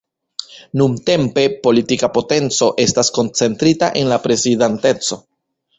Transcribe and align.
Nuntempe, 0.81 1.43
politika 1.67 2.09
potenco 2.15 2.71
estas 2.87 3.15
koncentrita 3.19 3.95
en 4.03 4.13
la 4.15 4.23
Prezidanteco. 4.27 5.25